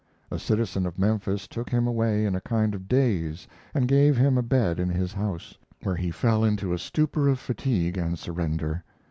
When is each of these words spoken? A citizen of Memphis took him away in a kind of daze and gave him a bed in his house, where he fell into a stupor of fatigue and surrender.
A 0.31 0.39
citizen 0.39 0.87
of 0.87 0.97
Memphis 0.97 1.47
took 1.47 1.69
him 1.69 1.85
away 1.85 2.25
in 2.25 2.33
a 2.33 2.41
kind 2.41 2.73
of 2.73 2.87
daze 2.87 3.47
and 3.71 3.87
gave 3.87 4.17
him 4.17 4.35
a 4.35 4.41
bed 4.41 4.79
in 4.79 4.89
his 4.89 5.13
house, 5.13 5.55
where 5.83 5.95
he 5.95 6.09
fell 6.09 6.43
into 6.43 6.73
a 6.73 6.79
stupor 6.79 7.27
of 7.27 7.37
fatigue 7.37 7.99
and 7.99 8.17
surrender. 8.17 8.83